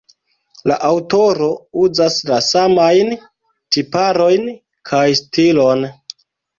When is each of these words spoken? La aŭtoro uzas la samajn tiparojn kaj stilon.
La 0.69 0.77
aŭtoro 0.87 1.49
uzas 1.83 2.17
la 2.31 2.41
samajn 2.47 3.15
tiparojn 3.79 4.53
kaj 4.93 5.07
stilon. 5.25 5.91